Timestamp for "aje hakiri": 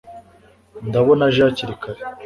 1.29-1.75